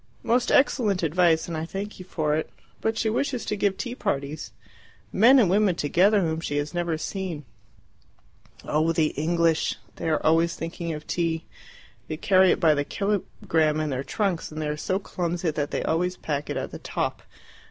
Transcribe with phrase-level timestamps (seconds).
[0.23, 2.49] "Most excellent advice, and I thank you for it.
[2.81, 4.51] But she wishes to give tea parties
[5.13, 7.45] men and women together whom she has never seen."
[8.63, 9.75] "Oh, the English!
[9.97, 11.45] they are always thinking of tea.
[12.07, 15.69] They carry it by the kilogramme in their trunks, and they are so clumsy that
[15.69, 17.21] they always pack it at the top.